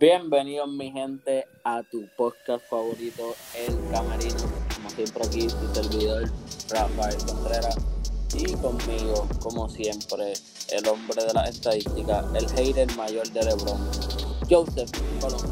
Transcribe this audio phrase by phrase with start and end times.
[0.00, 4.34] Bienvenidos mi gente a tu podcast favorito, El Camerino.
[4.74, 6.32] Como siempre aquí, tu servidor,
[6.70, 7.76] Rafael Contreras.
[8.34, 10.32] Y conmigo, como siempre,
[10.70, 13.78] el hombre de la estadística, el hater mayor de Lebron,
[14.48, 14.90] Joseph
[15.20, 15.42] Colón.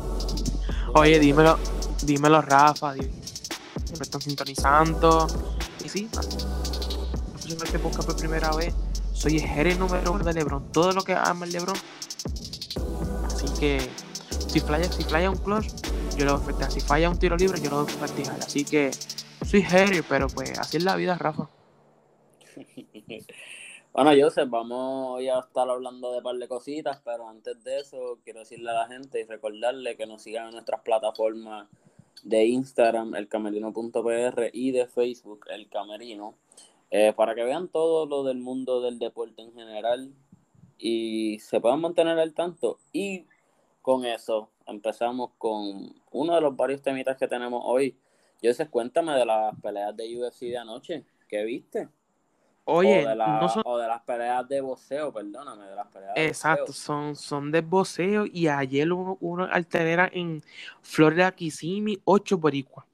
[0.94, 1.58] Oye, dímelo,
[2.04, 3.04] dímelo Rafa, me
[4.00, 5.26] están sintonizando.
[5.84, 6.08] Y sí,
[7.34, 8.72] escuchando este podcast por primera vez.
[9.12, 10.72] Soy el hater número uno de Lebron.
[10.72, 11.76] Todo lo que ama el Lebron.
[13.26, 14.07] Así que
[14.48, 15.68] si falla, si falla un clutch,
[16.16, 18.36] yo lo voy Si falla un tiro libre, yo lo voy vertical.
[18.40, 18.90] Así que
[19.46, 21.48] soy hater, pero pues así es la vida, Rafa.
[23.90, 28.40] Bueno, Joseph, vamos a estar hablando de par de cositas, pero antes de eso quiero
[28.40, 31.66] decirle a la gente y recordarle que nos sigan en nuestras plataformas
[32.22, 36.36] de Instagram, elcamerino.pr y de Facebook, El Camerino,
[36.92, 40.12] eh, para que vean todo lo del mundo del deporte en general
[40.78, 42.78] y se puedan mantener al tanto.
[42.92, 43.26] Y
[43.88, 47.96] con eso empezamos con uno de los varios temitas que tenemos hoy.
[48.42, 51.06] Joseph, cuéntame de las peleas de UFC de anoche.
[51.26, 51.88] ¿Qué viste?
[52.64, 53.62] Oye, o de, no son...
[53.64, 57.62] o de las peleas de boxeo, perdóname, de las peleas Exacto, de son, son de
[57.62, 60.42] boxeo y ayer hubo una alterera en
[60.82, 62.84] Florida Kissimmee, ocho boricuas.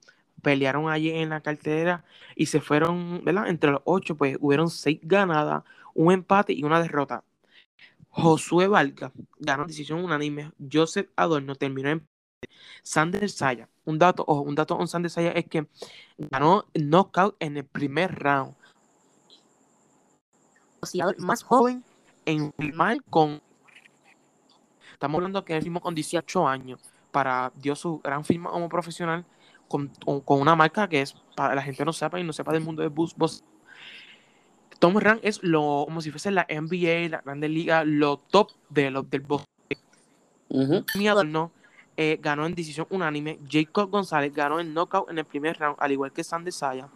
[0.41, 2.05] Pelearon allí en la cartera
[2.37, 3.49] y se fueron, ¿verdad?
[3.49, 7.25] Entre los ocho, pues hubieron seis ganadas, un empate y una derrota.
[8.15, 10.51] Josué Valga ganó decisión unánime.
[10.71, 12.07] Joseph Adorno terminó en
[12.81, 13.69] Sander Saya.
[13.83, 15.67] Un dato, ojo, un dato con Sander Saya es que
[16.17, 18.55] ganó knockout en el primer round
[21.17, 21.83] más joven
[22.25, 23.41] en firmar con.
[24.93, 26.79] Estamos hablando que él firmó con 18 años
[27.11, 29.25] para dio su gran firma como profesional
[29.67, 29.91] con,
[30.23, 32.81] con, una marca que es para la gente no sepa y no sepa del mundo
[32.81, 33.43] de bus, bus.
[34.79, 38.91] Tom Rand es lo como si fuese la NBA, la Grande Liga, lo top de
[38.91, 39.45] lo, del box.
[40.95, 41.51] Mi adorno
[41.97, 43.39] eh, ganó en decisión unánime.
[43.49, 46.87] Jacob González ganó en knockout en el primer round, al igual que Sandy Saya.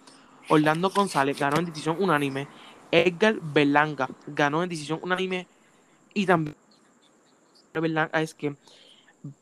[0.49, 2.47] Orlando González ganó en decisión unánime.
[2.91, 5.47] Edgar Berlanga ganó en decisión unánime
[6.13, 6.55] y también
[7.73, 8.55] Berlanga es que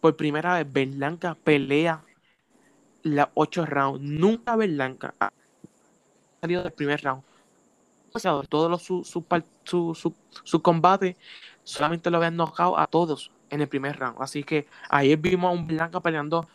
[0.02, 2.04] por primera vez Berlanga pelea
[3.04, 4.02] la 8 rounds.
[4.02, 5.32] Nunca Berlanga ha
[6.42, 7.24] salido del primer round.
[8.50, 9.26] Todos los su, su,
[9.64, 10.14] su,
[10.44, 11.18] su, combate
[11.64, 14.18] solamente lo habían knockout a todos en el primer round.
[14.22, 16.48] Así que ayer vimos a un Berlanga peleando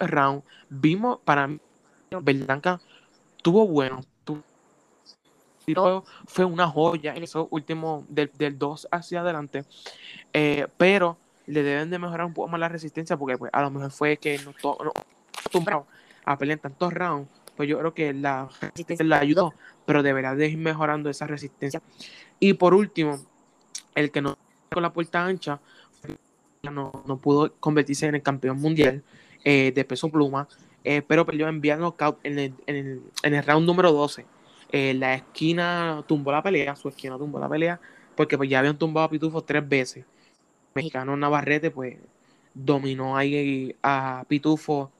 [0.00, 0.42] round.
[0.68, 1.60] Vimos para mí
[2.10, 2.80] Berlanga
[3.42, 4.00] tuvo bueno,
[6.26, 9.64] fue una joya en esos últimos del, del 2 hacia adelante.
[10.32, 11.16] Eh, pero
[11.46, 14.16] le deben de mejorar un poco más la resistencia porque pues, a lo mejor fue
[14.16, 14.92] que no, no
[15.38, 15.86] acostumbrado
[16.24, 17.28] a pelear tantos rounds.
[17.56, 19.54] Pues yo creo que la resistencia le ayudó,
[19.84, 21.82] pero deberá de ir mejorando esa resistencia.
[22.40, 23.18] Y por último,
[23.94, 24.38] el que no
[24.72, 25.60] con la puerta ancha
[26.62, 29.02] no, no pudo convertirse en el campeón mundial
[29.44, 30.48] eh, de peso pluma,
[30.84, 34.24] eh, pero perdió en vía knockout en el, en, el, en el round número 12
[34.72, 37.78] eh, la esquina tumbó la pelea, su esquina tumbó la pelea,
[38.16, 39.98] porque pues ya habían tumbado a Pitufo tres veces.
[39.98, 40.04] El
[40.74, 41.98] mexicano Navarrete pues
[42.54, 44.90] dominó ahí a Pitufo.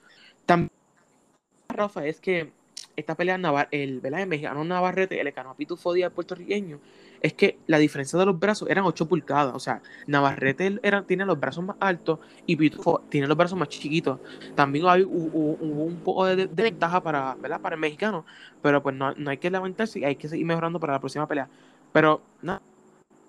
[1.72, 2.52] Rafa, es que
[2.96, 3.36] esta pelea,
[3.70, 4.20] el, ¿verdad?
[4.20, 6.78] el mexicano Navarrete, el ganó a Pitufo Díaz puertorriqueño,
[7.20, 9.54] es que la diferencia de los brazos eran 8 pulgadas.
[9.54, 13.68] O sea, Navarrete era, tiene los brazos más altos y Pitufo tiene los brazos más
[13.68, 14.18] chiquitos.
[14.54, 17.60] También hay, hubo, un poco de, ventaja para, ¿verdad?
[17.60, 18.26] para el mexicano,
[18.60, 21.48] pero pues no, hay que lamentarse, hay que seguir mejorando para la próxima pelea.
[21.92, 22.60] Pero nada,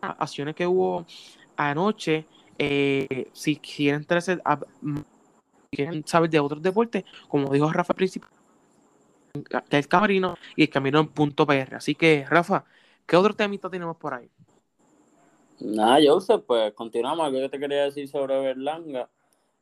[0.02, 1.06] acciones que hubo
[1.56, 2.25] anoche,
[2.58, 4.06] eh, si quieren,
[5.75, 8.28] quieren saber de otros deportes, como dijo Rafa Príncipe,
[9.69, 11.75] que es Camarino y el Camino en punto PR.
[11.75, 12.66] Así que, Rafa,
[13.06, 14.29] ¿qué otro temita tenemos por ahí?
[15.59, 17.25] Nada, Joseph, pues continuamos.
[17.25, 19.09] Algo que te quería decir sobre Berlanga.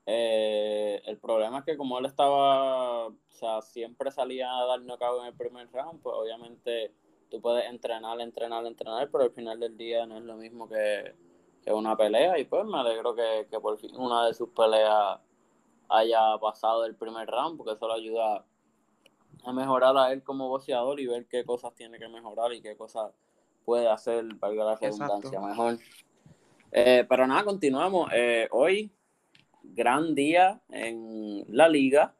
[0.05, 5.21] Eh, el problema es que como él estaba, o sea, siempre salía a dar knockout
[5.21, 6.91] en el primer round, pues obviamente
[7.29, 11.13] tú puedes entrenar, entrenar, entrenar, pero al final del día no es lo mismo que,
[11.67, 12.39] una pelea.
[12.39, 15.19] Y pues me alegro que, que, por fin una de sus peleas
[15.91, 18.45] haya pasado el primer round, porque eso le ayuda
[19.43, 22.75] a mejorar a él como boxeador y ver qué cosas tiene que mejorar y qué
[22.75, 23.11] cosas
[23.65, 25.77] puede hacer, valga la redundancia, mejor.
[26.71, 28.09] Eh, pero nada, continuamos.
[28.13, 28.91] Eh, hoy,
[29.63, 32.15] gran día en la liga,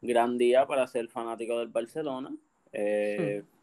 [0.00, 2.34] gran día para ser fanático del Barcelona.
[2.72, 3.56] Eh, hmm.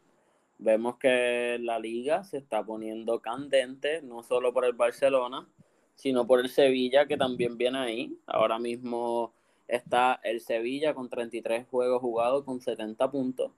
[0.58, 5.46] Vemos que la liga se está poniendo candente, no solo por el Barcelona,
[5.94, 8.18] sino por el Sevilla, que también viene ahí.
[8.26, 9.32] Ahora mismo
[9.68, 13.52] está el Sevilla con 33 juegos jugados con 70 puntos,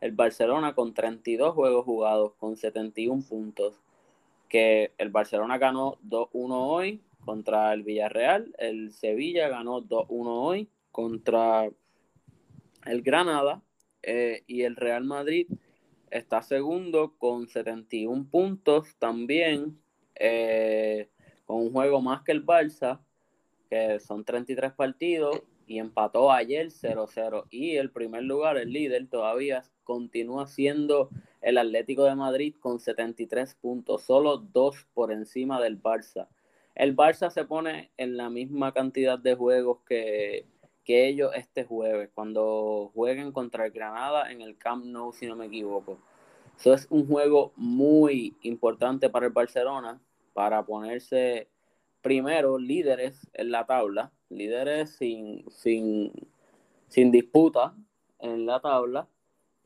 [0.00, 3.80] el Barcelona con 32 juegos jugados con 71 puntos,
[4.48, 8.54] que el Barcelona ganó 2-1 hoy contra el Villarreal.
[8.58, 11.68] El Sevilla ganó 2-1 hoy contra
[12.86, 13.62] el Granada.
[14.02, 15.48] Eh, y el Real Madrid
[16.10, 19.78] está segundo con 71 puntos también,
[20.14, 21.08] eh,
[21.48, 23.00] con un juego más que el Barça,
[23.70, 27.46] que son 33 partidos, y empató ayer 0-0.
[27.48, 31.08] Y el primer lugar, el líder, todavía continúa siendo
[31.40, 36.28] el Atlético de Madrid con 73 puntos, solo dos por encima del Barça.
[36.74, 40.44] El Barça se pone en la misma cantidad de juegos que,
[40.84, 45.34] que ellos este jueves, cuando jueguen contra el Granada en el Camp Nou, si no
[45.34, 45.98] me equivoco.
[46.58, 49.98] Eso es un juego muy importante para el Barcelona,
[50.38, 51.48] para ponerse
[52.00, 56.12] primero líderes en la tabla, líderes sin, sin,
[56.86, 57.74] sin disputa
[58.20, 59.08] en la tabla,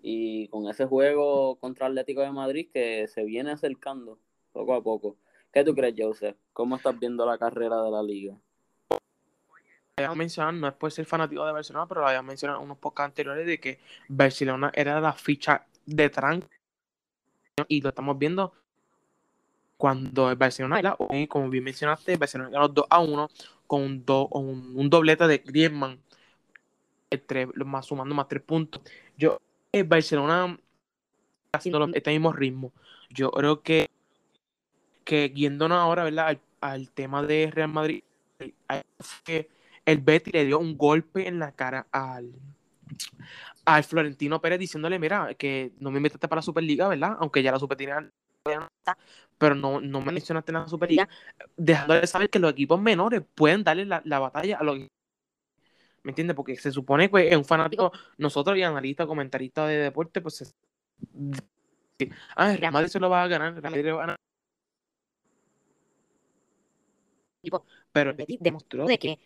[0.00, 4.18] y con ese juego contra Atlético de Madrid que se viene acercando
[4.50, 5.18] poco a poco.
[5.52, 6.38] ¿Qué tú crees, Joseph?
[6.54, 8.34] ¿Cómo estás viendo la carrera de la liga?
[10.16, 13.04] mencionar, no es por ser fanático de Barcelona, pero lo había mencionado en unos pocos
[13.04, 13.78] anteriores de que
[14.08, 16.46] Barcelona era la ficha de Trank
[17.68, 18.54] y lo estamos viendo
[19.82, 20.96] cuando el Barcelona,
[21.28, 23.28] como bien mencionaste, el Barcelona ganó 2 a 1
[23.66, 25.98] con un, un, doblete de Griezmann,
[27.64, 28.80] más, sumando más 3 puntos.
[29.18, 29.40] Yo,
[29.72, 30.56] el Barcelona
[31.50, 32.72] haciendo este mismo ritmo.
[33.10, 33.90] Yo creo que,
[35.02, 36.28] que yéndonos ahora ¿verdad?
[36.28, 38.04] Al, al tema de Real Madrid,
[39.24, 39.48] que
[39.84, 42.30] el Betty le dio un golpe en la cara al,
[43.64, 47.16] al Florentino Pérez diciéndole, mira, que no me metiste para la Superliga, ¿verdad?
[47.18, 48.08] Aunque ya la Superliga
[49.38, 51.08] pero no, no me mencionaste en la Superliga,
[51.56, 54.78] dejándole saber que los equipos menores pueden darle la, batalla a los
[56.04, 56.34] ¿Me entiendes?
[56.34, 60.52] Porque se supone que es un fanático, nosotros y analistas, comentaristas de deporte, pues
[62.36, 64.16] ah, Real Madrid se lo va a ganar, Real Madrid va a ganar.
[67.92, 69.18] Pero el Betis demostró de que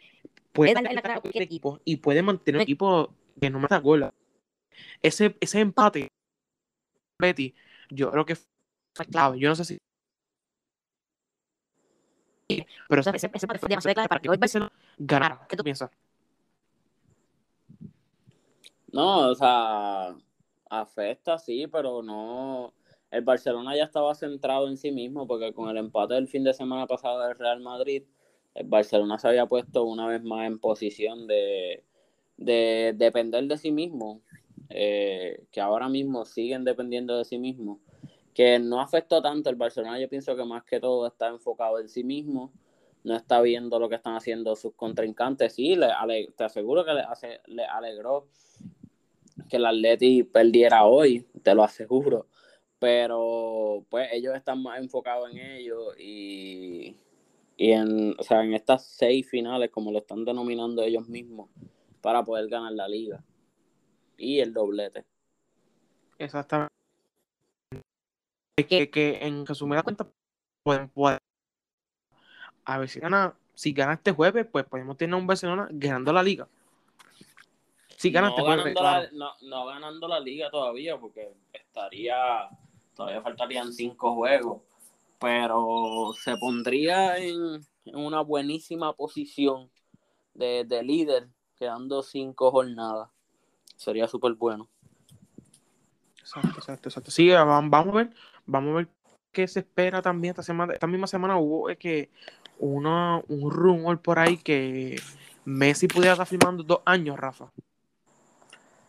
[0.52, 3.78] puede darle la cara a cualquier equipo y puede mantener un equipo que no mata
[3.78, 4.14] gola.
[5.02, 6.08] Ese, ese empate,
[7.18, 7.54] Betty,
[7.90, 8.55] yo creo que fue
[9.04, 9.38] clave.
[9.38, 9.78] Yo no sé si.
[12.88, 15.46] Pero ese, ese, empate fue demasiado clave para que hoy Barcelona ganara.
[15.48, 15.90] ¿Qué tú piensas?
[18.92, 20.16] No, o sea,
[20.70, 22.72] afecta, sí, pero no.
[23.10, 26.54] El Barcelona ya estaba centrado en sí mismo porque con el empate del fin de
[26.54, 28.04] semana pasado del Real Madrid,
[28.54, 31.84] el Barcelona se había puesto una vez más en posición de,
[32.36, 34.22] de depender de sí mismo,
[34.70, 37.80] eh, que ahora mismo siguen dependiendo de sí mismo,
[38.36, 41.88] que no afectó tanto el Barcelona, yo pienso que más que todo está enfocado en
[41.88, 42.52] sí mismo,
[43.02, 45.74] no está viendo lo que están haciendo sus contrincantes, sí,
[46.36, 48.28] te aseguro que le, hace, le alegró
[49.48, 52.26] que el Atleti perdiera hoy, te lo aseguro,
[52.78, 56.98] pero pues ellos están más enfocados en ello y
[57.56, 61.48] y en, o sea, en estas seis finales, como lo están denominando ellos mismos,
[62.02, 63.24] para poder ganar la liga.
[64.18, 65.06] Y el doblete.
[66.18, 66.75] Exactamente.
[68.56, 70.08] Que, que en resumida cuenta,
[70.62, 71.18] pueden, pueden,
[72.64, 76.22] a ver si gana, si gana este jueves, pues podemos tener un Barcelona ganando la
[76.22, 76.48] liga.
[77.96, 82.48] Si gana este jueves, la, no, no ganando la liga todavía, porque estaría,
[82.94, 84.62] todavía faltarían cinco juegos
[85.18, 89.70] pero se pondría en, una buenísima posición
[90.34, 93.08] de, líder, quedando cinco jornadas.
[93.76, 94.68] Sería súper bueno.
[96.18, 97.10] Exacto, exacto, exacto.
[97.10, 98.10] Sí, vamos a ver,
[98.46, 98.88] vamos a ver
[99.32, 100.72] qué se espera también esta semana.
[100.72, 102.10] Esta misma semana hubo que
[102.58, 105.00] uno, un rumor por ahí que
[105.44, 107.52] Messi pudiera estar firmando dos años, Rafa.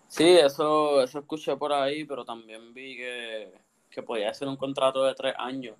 [0.07, 3.53] Sí, eso, eso escuché por ahí, pero también vi que,
[3.89, 5.75] que podía ser un contrato de tres años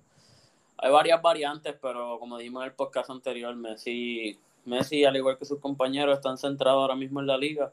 [0.78, 5.44] hay varias variantes, pero como dijimos en el podcast anterior, Messi, Messi, al igual que
[5.44, 7.72] sus compañeros, están centrados ahora mismo en la liga.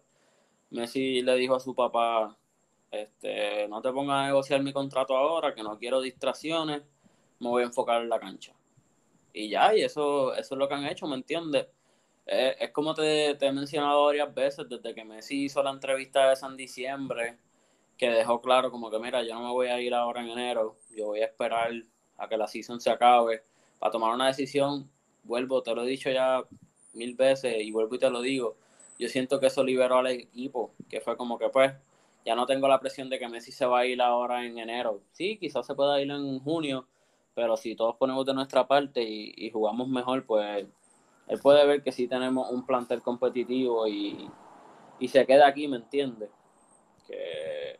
[0.71, 2.35] Messi le dijo a su papá,
[2.92, 6.84] este, no te pongas a negociar mi contrato ahora, que no quiero distracciones,
[7.39, 8.54] me voy a enfocar en la cancha.
[9.34, 11.68] Y ya, y eso, eso es lo que han hecho, ¿me entiendes?
[12.27, 16.36] es como te, te, he mencionado varias veces, desde que Messi hizo la entrevista de
[16.36, 17.38] San Diciembre,
[17.98, 20.75] que dejó claro como que, mira, yo no me voy a ir ahora en enero,
[20.96, 21.72] yo voy a esperar
[22.18, 23.44] a que la season se acabe,
[23.80, 24.89] para tomar una decisión,
[25.24, 26.44] vuelvo, te lo he dicho ya
[26.94, 28.56] mil veces y vuelvo y te lo digo,
[28.98, 31.74] yo siento que eso liberó al equipo, que fue como que pues
[32.25, 35.01] ya no tengo la presión de que Messi se va a ir ahora en enero.
[35.12, 36.88] Sí, quizás se pueda ir en junio,
[37.36, 40.65] pero si todos ponemos de nuestra parte y, jugamos mejor, pues
[41.27, 44.29] él puede ver que sí tenemos un plantel competitivo y,
[45.08, 46.29] se queda aquí, ¿me entiende
[47.05, 47.79] Que,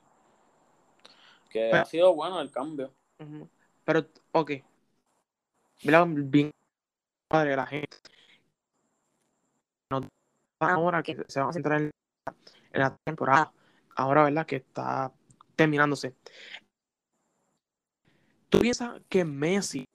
[1.50, 2.94] que ha sido bueno el cambio.
[3.84, 4.52] Pero, ok.
[5.82, 6.52] Bien
[7.28, 7.98] padre la gente.
[10.60, 11.92] ahora que se van a centrar en
[12.74, 13.52] la, temporada,
[13.96, 14.46] ahora, ¿verdad?
[14.46, 15.12] Que está
[15.56, 16.16] terminándose.
[18.50, 19.86] ¿Tú piensas que Messi,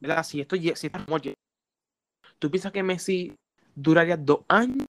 [0.00, 0.22] ¿verdad?
[0.24, 1.04] Si esto si está
[2.38, 3.34] ¿tú piensas que Messi
[3.74, 4.86] duraría dos años?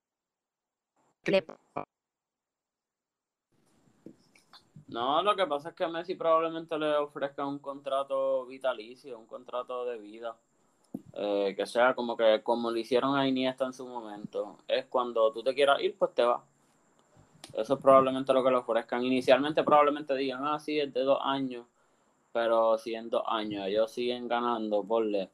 [4.88, 9.84] No, lo que pasa es que Messi probablemente le ofrezca un contrato vitalicio, un contrato
[9.84, 10.36] de vida.
[11.12, 14.58] Eh, que sea como que como le hicieron a Iniesta en su momento.
[14.66, 16.42] Es cuando tú te quieras ir, pues te vas.
[17.54, 19.04] Eso es probablemente lo que le ofrezcan.
[19.04, 21.66] Inicialmente probablemente digan, ah, sí, es de dos años.
[22.32, 25.30] Pero si en dos años ellos siguen ganando, le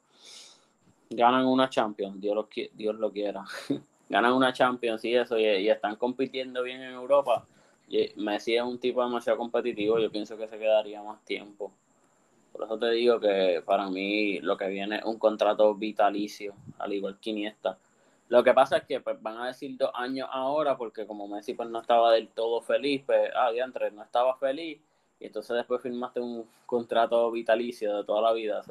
[1.11, 3.45] ganan una Champions, Dios lo, Dios lo quiera.
[4.09, 7.47] ganan una Champions y eso, y están compitiendo bien en Europa
[8.17, 11.73] Messi es un tipo demasiado competitivo, yo pienso que se quedaría más tiempo.
[12.53, 16.93] Por eso te digo que para mí lo que viene es un contrato vitalicio, al
[16.93, 17.79] igual que Iniesta.
[18.29, 21.55] Lo que pasa es que pues, van a decir dos años ahora, porque como Messi
[21.55, 24.81] pues, no estaba del todo feliz, pues, ah, diantre, no estaba feliz,
[25.21, 28.63] y entonces después firmaste un contrato vitalicio de toda la vida.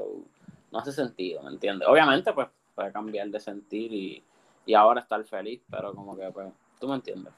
[0.71, 1.87] no hace sentido, ¿me entiendes?
[1.87, 4.23] Obviamente, pues, puede cambiar de sentir y,
[4.65, 7.33] y ahora estar feliz, pero como que, pues, tú me entiendes.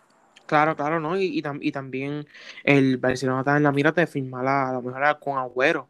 [0.46, 1.18] Claro, claro, ¿no?
[1.18, 2.28] Y, y, también
[2.64, 5.88] el Barcelona está en la mira de firmar a, lo mejor con Agüero,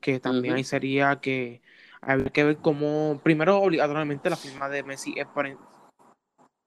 [0.00, 1.60] que también ahí sería que
[2.02, 5.26] hay que ver cómo, primero obligatoriamente la firma de Messi es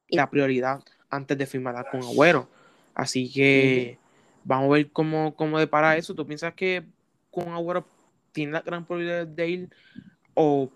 [0.10, 2.48] la prioridad antes de firmar con Agüero.
[2.94, 4.00] Así que
[4.46, 6.16] vamos a ver cómo, cómo depara eso.
[6.16, 6.86] ¿Tú piensas que
[7.32, 7.86] con Agüero
[8.32, 9.70] tiene la gran probabilidad de ir
[10.34, 10.70] o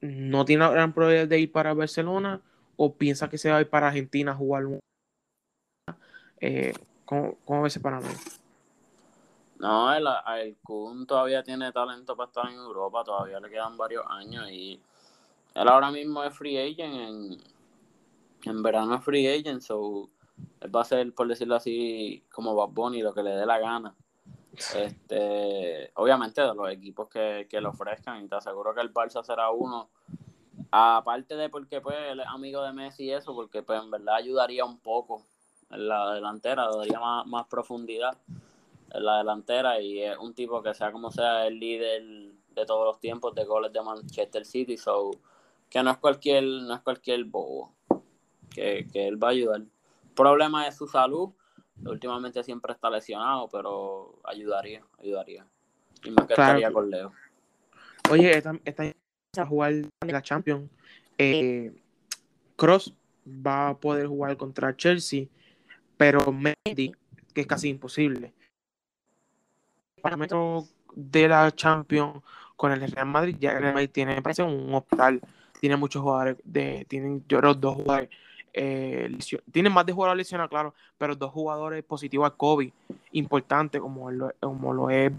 [0.00, 2.42] no tiene la gran probabilidad de ir para Barcelona
[2.76, 4.80] o piensa que se va a ir para Argentina a jugar un
[6.40, 6.74] eh,
[7.04, 8.08] ¿cómo, ¿Cómo ves para mí?
[9.64, 10.06] No, el,
[10.42, 14.78] el Kun todavía tiene talento para estar en Europa, todavía le quedan varios años y
[15.54, 17.42] él ahora mismo es free agent, en,
[18.42, 20.10] en verano es free agent, so
[20.60, 23.58] él va a ser, por decirlo así, como Bad Bunny, lo que le dé la
[23.58, 23.94] gana.
[24.52, 29.22] Este, obviamente de los equipos que, que le ofrezcan, y te aseguro que el Barça
[29.22, 29.88] será uno.
[30.72, 34.16] Aparte de porque pues él es amigo de Messi y eso, porque pues en verdad
[34.16, 35.22] ayudaría un poco
[35.70, 38.14] en la delantera, daría más, más profundidad
[38.94, 42.86] en la delantera y es un tipo que sea como sea el líder de todos
[42.86, 45.10] los tiempos de goles de Manchester City, so
[45.68, 47.74] que no es cualquier, no es cualquier bobo,
[48.50, 49.60] que, él va a ayudar.
[49.60, 49.68] El
[50.14, 51.30] problema es su salud,
[51.84, 55.44] últimamente siempre está lesionado, pero ayudaría, ayudaría.
[56.04, 57.12] Y me quedaría con Leo.
[58.10, 58.84] Oye, esta, esta
[59.36, 59.72] a jugar
[60.06, 60.70] la Champions.
[61.18, 61.74] Eh,
[62.54, 62.94] Cross
[63.26, 65.26] va a poder jugar contra Chelsea
[65.96, 66.92] pero Mendy,
[67.32, 68.32] que es casi imposible.
[70.04, 72.22] Parámetro de la Champions
[72.56, 75.18] con el Real Madrid, ya el Real Madrid tiene, parece un hospital,
[75.58, 78.10] tiene muchos jugadores, de, tienen yo creo dos jugadores,
[78.52, 79.16] eh,
[79.50, 82.70] tienen más de jugadores lesionados, claro, pero dos jugadores positivos a COVID,
[83.12, 85.10] importante como lo, como lo es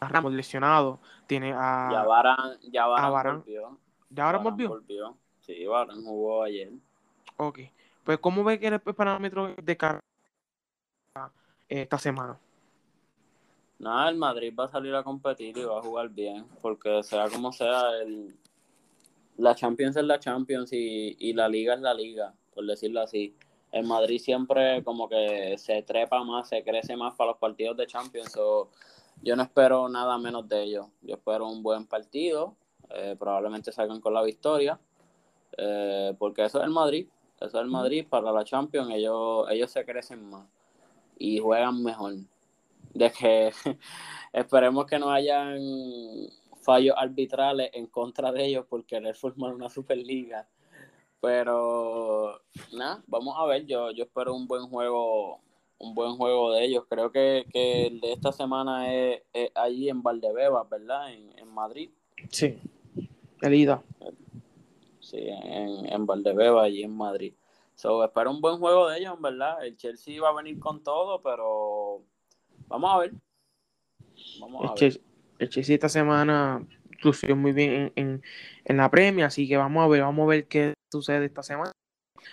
[0.00, 1.88] Ramos lesionado, tiene a...
[1.92, 3.78] Ya Baran, ya volvió.
[4.10, 4.68] ¿Ya Baran volvió?
[4.70, 5.16] volvió?
[5.38, 6.72] Sí, Baran jugó ayer.
[7.36, 7.60] Ok.
[8.02, 10.00] Pues, ¿cómo ve que el parámetro de cara
[11.68, 12.36] esta semana?
[13.82, 17.28] Nada, el Madrid va a salir a competir y va a jugar bien, porque sea
[17.28, 18.32] como sea, el,
[19.38, 23.34] la Champions es la Champions y, y la Liga es la Liga, por decirlo así.
[23.72, 27.88] El Madrid siempre como que se trepa más, se crece más para los partidos de
[27.88, 28.32] Champions.
[29.20, 30.86] yo no espero nada menos de ellos.
[31.00, 32.54] Yo espero un buen partido,
[32.90, 34.78] eh, probablemente salgan con la victoria,
[35.58, 37.08] eh, porque eso es el Madrid.
[37.36, 40.46] Eso es el Madrid para la Champions, ellos, ellos se crecen más
[41.18, 42.14] y juegan mejor.
[42.94, 43.52] De que
[44.32, 45.58] esperemos que no hayan
[46.62, 50.48] fallos arbitrales en contra de ellos por querer formar una Superliga.
[51.20, 52.40] Pero
[52.72, 55.40] nada, vamos a ver, yo, yo espero un buen juego,
[55.78, 56.84] un buen juego de ellos.
[56.88, 59.22] Creo que, el de esta semana es,
[59.54, 61.12] allí en Valdebebas, ¿verdad?
[61.12, 61.90] En, en Madrid.
[62.30, 62.58] Sí,
[63.40, 63.82] el ida.
[65.00, 67.34] Sí, en, en Valdebeba, allí en Madrid.
[67.74, 69.64] So, espero un buen juego de ellos, verdad.
[69.64, 72.02] El Chelsea va a venir con todo, pero
[72.72, 73.12] vamos a ver.
[74.40, 75.00] Vamos a el, ver.
[75.38, 76.66] el Chelsea esta semana
[77.02, 78.22] lució muy bien en,
[78.64, 81.72] la premia, así que vamos a ver, vamos a ver qué sucede esta semana.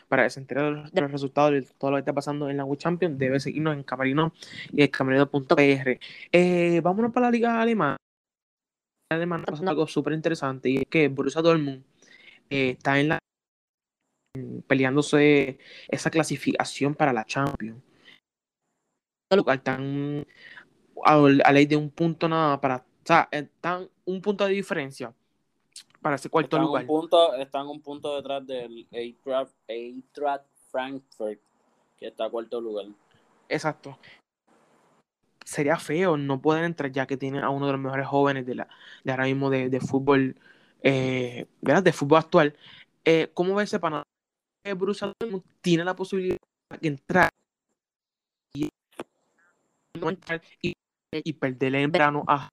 [0.08, 2.66] Para que se entere de los, resultados de todo lo que está pasando en la
[2.66, 4.34] World Champions, debe seguirnos en Camarino
[4.72, 6.00] y el camarino.pr.
[6.32, 7.98] Eh, vámonos para la Liga Alemana.
[9.12, 11.84] La Alemana está pasando algo súper interesante y es que Borussia Dortmund
[12.50, 13.20] eh, está en la
[14.68, 17.82] peleándose esa clasificación para la Champions.
[19.38, 20.26] Lugar están
[21.06, 25.14] a, ley de un punto nada para, o sea, están un punto de diferencia
[26.02, 26.84] para ese cuarto están lugar.
[26.84, 28.88] Un punto, están un punto detrás del
[29.68, 31.40] Eintracht Frankfurt,
[31.98, 32.88] que está a cuarto lugar.
[33.50, 33.98] Exacto.
[35.44, 38.56] Sería feo no poder entrar ya que tiene a uno de los mejores jóvenes de,
[38.56, 38.68] la,
[39.04, 40.36] de ahora mismo de, de fútbol,
[40.84, 41.84] eh, ¿verdad?
[41.84, 42.56] De fútbol actual.
[43.04, 44.04] Eh, ¿Cómo ve ese panorama?
[44.78, 46.38] Borussia Dortmund tiene la posibilidad
[46.80, 47.30] de entrar
[50.62, 50.74] y,
[51.12, 52.50] y perder en verano a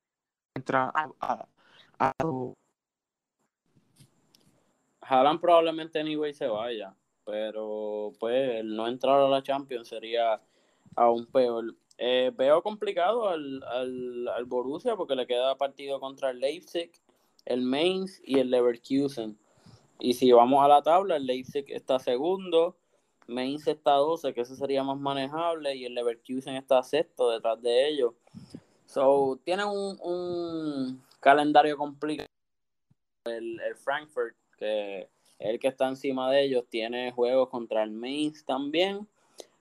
[0.55, 1.47] entrar a, a,
[1.99, 2.13] a,
[5.01, 10.41] Haaland probablemente anyway se vaya, pero pues el no entrar a la Champions sería
[10.97, 11.75] aún peor.
[11.99, 16.91] Eh, veo complicado al, al, al, Borussia porque le queda partido contra el Leipzig,
[17.45, 19.39] el Mainz y el Leverkusen.
[19.99, 22.77] Y si vamos a la tabla, el Leipzig está segundo,
[23.27, 27.89] Mainz está 12, que eso sería más manejable, y el Leverkusen está sexto detrás de
[27.89, 28.15] ellos.
[28.87, 32.29] So, tienen un, un calendario complicado.
[33.25, 38.45] El, el, Frankfurt, que el que está encima de ellos, tiene juegos contra el Mainz
[38.45, 39.09] también,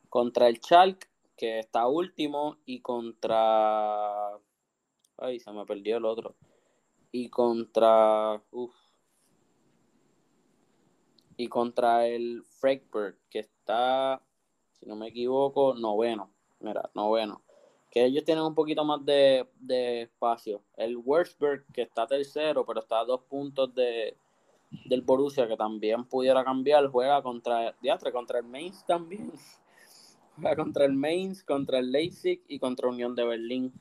[0.09, 4.31] contra el Schalke, que está último, y contra...
[5.17, 6.35] Ay, se me perdió el otro.
[7.11, 8.41] Y contra...
[8.51, 8.73] Uf,
[11.37, 14.21] y contra el Frankfurt, que está,
[14.79, 16.29] si no me equivoco, noveno.
[16.59, 17.41] Mira, noveno.
[17.89, 20.61] Que ellos tienen un poquito más de, de espacio.
[20.77, 24.15] El Wolfsburg, que está tercero, pero está a dos puntos de,
[24.85, 27.75] del Borussia, que también pudiera cambiar, juega contra,
[28.13, 29.31] contra el Mainz también.
[30.37, 33.71] Juega contra el Mainz, contra el Leipzig y contra Unión de Berlín.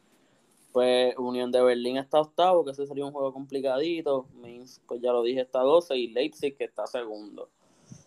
[0.73, 4.29] Pues Unión de Berlín está octavo, que ese sería un juego complicadito.
[4.35, 7.51] Mainz, pues ya lo dije, está 12 y Leipzig que está segundo.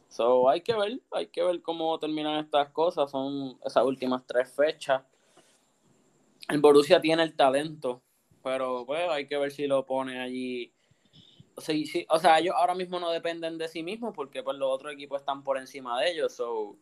[0.10, 3.12] So, hay que ver, hay que ver cómo terminan estas cosas.
[3.12, 5.04] Son esas últimas tres fechas.
[6.50, 8.02] El Borussia tiene el talento,
[8.44, 10.72] pero pues hay que ver si lo pone allí.
[11.56, 14.58] O sea, sí, o sea, ellos ahora mismo no dependen de sí mismos porque pues
[14.58, 16.34] los otros equipos están por encima de ellos.
[16.34, 16.78] So,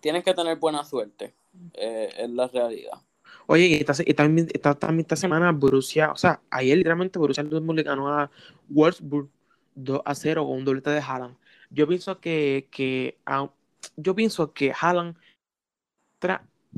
[0.00, 1.34] tienen que tener buena suerte.
[1.74, 2.98] Eh, es la realidad.
[3.46, 7.44] Oye, y, esta, y también, esta, también esta semana Borussia, o sea, ayer literalmente Borussia
[7.44, 8.30] Dortmund le ganó a
[8.68, 9.28] Wolfsburg
[9.76, 11.36] 2 a 0 con un doblete de Haaland.
[11.70, 13.50] Yo pienso que, que a,
[13.96, 15.16] yo pienso que Haaland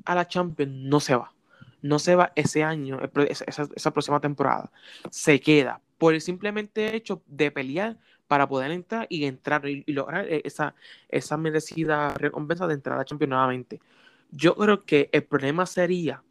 [0.04, 1.32] a la Champions no se va.
[1.80, 2.98] No se va ese año,
[3.28, 4.70] esa, esa próxima temporada.
[5.10, 9.92] Se queda por el simplemente hecho de pelear para poder entrar y entrar y, y
[9.92, 10.74] lograr esa,
[11.08, 13.80] esa merecida recompensa de entrar a la Champions nuevamente.
[14.30, 16.22] Yo creo que el problema sería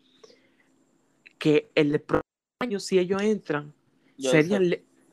[1.39, 2.24] que el próximo
[2.62, 3.74] año, si ellos entran,
[4.17, 4.60] Yo sería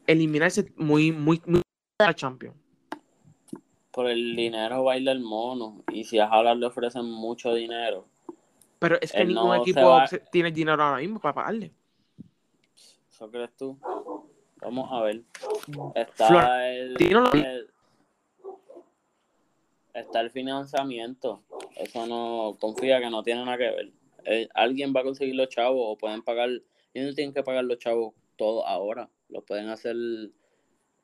[0.06, 1.62] eliminarse muy, muy, muy
[1.98, 2.56] de la Champions.
[3.94, 5.84] Por el dinero baila el mono.
[5.92, 8.08] Y si a Haaland le ofrecen mucho dinero.
[8.80, 10.06] Pero es que ningún no equipo va...
[10.32, 11.72] tiene dinero ahora mismo para pagarle.
[13.08, 13.78] ¿Eso crees tú?
[14.60, 15.22] Vamos a ver.
[15.94, 17.68] Está el, el,
[19.94, 21.42] está el financiamiento.
[21.76, 23.92] Eso no confía que no tiene nada que ver.
[24.24, 26.48] Eh, alguien va a conseguir los chavos o pueden pagar.
[26.92, 29.08] Ellos no tienen que pagar los chavos todos ahora.
[29.28, 29.96] Lo pueden hacer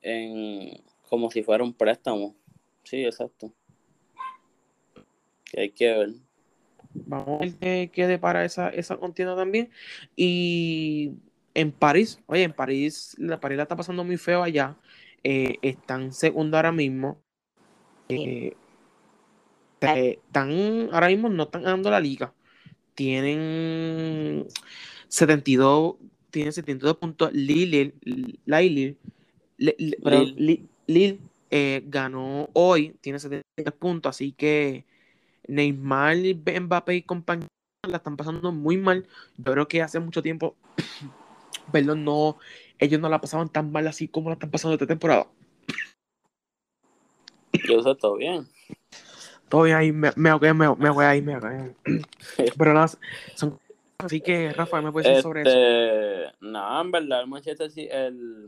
[0.02, 2.36] en como si fuera un préstamo.
[2.84, 3.52] Sí, exacto.
[5.44, 6.10] Que hay que ver.
[6.92, 9.70] Vamos a ver qué, qué depara esa, esa contienda también.
[10.16, 11.12] Y
[11.54, 14.76] en París, oye, en París, la París la está pasando muy feo allá.
[15.22, 17.22] Eh, están segundo ahora mismo.
[18.08, 18.54] Eh,
[19.80, 22.34] están, ahora mismo no están ganando la liga.
[22.94, 24.46] Tienen
[25.08, 25.96] 72,
[26.30, 27.32] tienen 72 puntos.
[27.32, 28.96] Lille, Lille,
[29.56, 31.18] Lille, Lille
[31.50, 34.84] eh, ganó hoy, tiene 73 puntos, así que
[35.48, 36.16] Neymar,
[36.60, 37.48] Mbappé y compañía
[37.88, 39.06] la están pasando muy mal.
[39.36, 40.56] Yo creo que hace mucho tiempo,
[41.72, 42.38] perdón, no,
[42.78, 45.26] ellos no la pasaban tan mal así como la están pasando esta temporada.
[47.68, 48.46] Yo sé todo bien.
[49.48, 51.74] Todo bien ahí, me, me, me, me voy ahí, me voy
[52.56, 52.90] Pero nada,
[53.34, 53.58] son
[54.04, 55.50] Así que, Rafael, ¿me puedes decir sobre eso?
[55.50, 58.46] Este, no, en verdad, el Manchester City, el,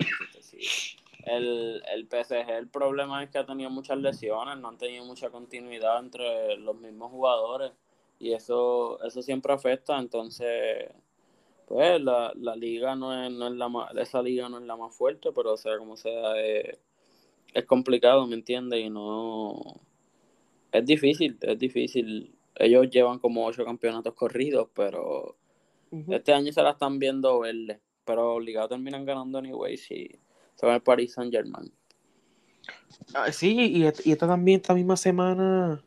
[1.24, 5.30] el, el PSG, el problema es que ha tenido muchas lesiones, no han tenido mucha
[5.30, 7.72] continuidad entre los mismos jugadores
[8.18, 10.90] y eso, eso siempre afecta, entonces,
[11.66, 14.76] pues la, la liga no es, no es la más, esa liga no es la
[14.76, 16.78] más fuerte, pero o sea, como sea, es,
[17.54, 18.80] es complicado, ¿me entiendes?
[18.80, 19.60] Y no,
[20.72, 22.34] es difícil, es difícil.
[22.54, 25.36] Ellos llevan como ocho campeonatos corridos, pero
[25.92, 26.14] Uh-huh.
[26.14, 30.18] Este año se la están viendo verde, pero obligado terminan ganando anyway si
[30.54, 31.72] se va al Paris Saint Germain.
[33.14, 35.82] Ah, sí, y, y, esta también, esta misma semana,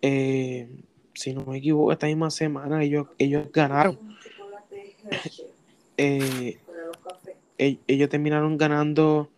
[0.00, 0.68] eh,
[1.14, 3.98] si no me equivoco, esta misma semana ellos, ellos ganaron.
[5.96, 6.58] eh,
[7.58, 9.30] ellos terminaron ganando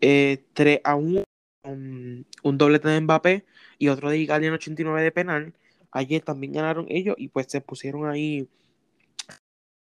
[0.00, 1.24] 3 eh, a 1,
[1.64, 3.44] un, un doblete de Mbappé
[3.78, 5.54] y otro de Italia en 89 de penal.
[5.90, 8.48] Ayer también ganaron ellos y pues se pusieron ahí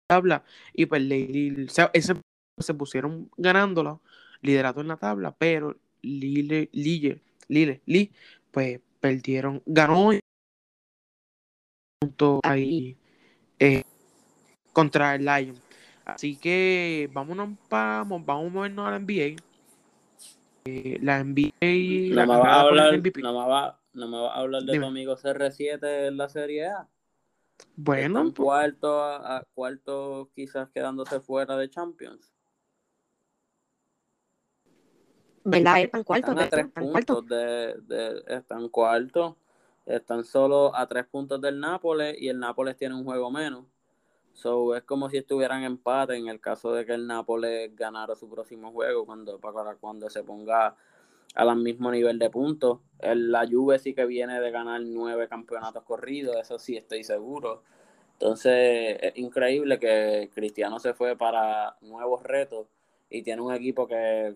[0.08, 2.14] tabla y pues le, ese,
[2.60, 4.00] se pusieron ganándolo,
[4.40, 8.12] liderato en la tabla, pero Lille, Lille, Lille, Lille,
[8.50, 10.10] pues perdieron, ganó
[12.00, 12.96] punto ahí
[13.58, 13.82] eh,
[14.72, 15.56] contra el Lion.
[16.04, 19.36] Así que vámonos para, vamos a movernos a la NBA.
[20.64, 22.14] Eh, la NBA.
[22.14, 24.86] No, me va a hablar, no, me va, no me va a hablar de tu
[24.86, 26.88] amigo CR7 en la Serie A.
[27.76, 28.22] Bueno.
[28.22, 32.32] Pues cuarto, a, cuarto, quizás quedándose fuera de Champions.
[35.44, 35.80] ¿Verdad?
[35.80, 36.30] Están cuartos.
[36.30, 39.34] Están a tres puntos de, de, están cuartos.
[39.86, 43.64] Están solo a tres puntos del Nápoles y el Nápoles tiene un juego menos.
[44.34, 48.28] So, es como si estuvieran empate en el caso de que el Nápoles ganara su
[48.28, 50.76] próximo juego cuando, para cuando se ponga
[51.34, 52.80] al mismo nivel de puntos.
[53.00, 57.62] La Juve sí que viene de ganar nueve campeonatos corridos, eso sí estoy seguro.
[58.12, 62.66] Entonces es increíble que Cristiano se fue para nuevos retos
[63.10, 64.34] y tiene un equipo que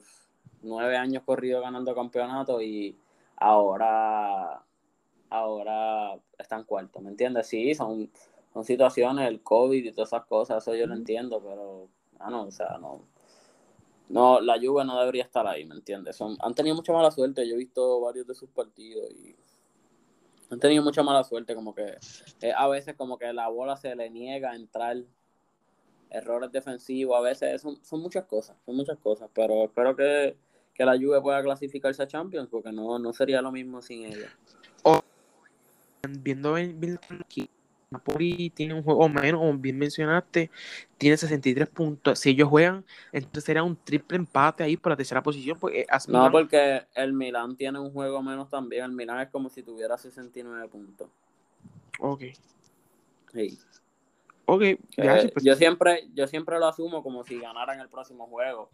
[0.63, 2.97] nueve años corrido ganando campeonatos y
[3.37, 4.63] ahora,
[5.31, 7.47] ahora están cuartos, ¿me entiendes?
[7.47, 8.11] Sí, son,
[8.53, 12.45] son situaciones, el COVID y todas esas cosas, eso yo lo entiendo, pero, ah, no,
[12.45, 13.03] o sea, no.
[14.09, 16.17] No, la Juve no debería estar ahí, ¿me entiendes?
[16.17, 19.35] Son, han tenido mucha mala suerte, yo he visto varios de sus partidos y
[20.51, 21.97] han tenido mucha mala suerte, como que
[22.43, 24.99] eh, a veces como que la bola se le niega a entrar
[26.11, 30.37] errores defensivos, a veces son, son muchas cosas, son muchas cosas, pero espero que
[30.75, 34.35] que la Juve pueda clasificarse a Champions, porque no, no sería lo mismo sin ella.
[36.09, 36.55] viendo
[37.21, 37.49] aquí,
[37.91, 40.51] Napoli tiene un juego menos, como bien mencionaste,
[40.97, 42.19] tiene 63 puntos.
[42.19, 45.59] Si ellos juegan, entonces sería un triple empate ahí por la tercera posición.
[45.59, 48.85] Pues, no, porque el Milan tiene un juego menos también.
[48.85, 51.09] El Milan es como si tuviera 69 puntos.
[52.01, 52.23] Ok.
[53.33, 53.59] Sí.
[54.45, 54.63] Ok,
[54.97, 55.45] pues.
[55.45, 58.71] Yo siempre, yo siempre lo asumo como si ganaran el próximo juego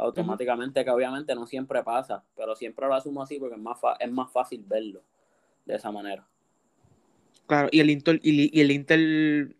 [0.00, 4.10] automáticamente, que obviamente no siempre pasa, pero siempre lo asumo así porque es más, es
[4.10, 5.02] más fácil verlo
[5.66, 6.26] de esa manera.
[7.46, 9.54] Claro, y el Inter, y, el Inter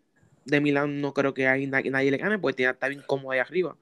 [0.45, 3.39] de Milán no creo que hay nadie, nadie le gane, porque está bien cómodo ahí
[3.39, 3.75] arriba.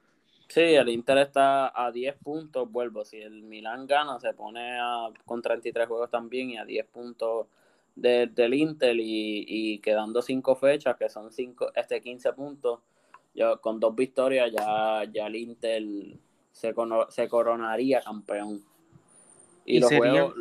[0.48, 5.08] Sí, el Inter está a 10 puntos, vuelvo, si el Milán gana se pone a,
[5.24, 7.46] con 33 juegos también y a 10 puntos
[7.94, 12.80] del Inter y, y, quedando 5 fechas, que son cinco, este 15 puntos,
[13.34, 15.82] yo, con dos victorias ya, ya el Inter
[16.60, 16.74] se,
[17.08, 18.62] se coronaría campeón.
[19.64, 20.34] Y, los juegos.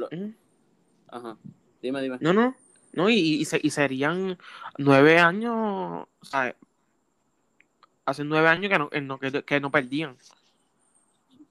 [1.07, 1.37] Ajá.
[1.81, 2.17] Dime, dime.
[2.19, 2.55] No, no.
[2.91, 4.37] No, y, y, serían
[4.77, 6.07] nueve años.
[6.21, 6.55] O sea,
[8.05, 10.17] hace nueve años que no, que, no perdían.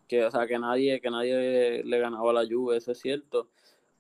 [0.07, 3.49] Que, o sea, que nadie, que nadie le ganaba a la Juve, eso es cierto.